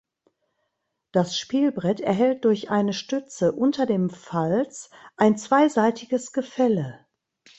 [1.11, 7.05] Das Spielbrett erhält durch eine Stütze unter dem Falz ein zweiseitiges Gefälle.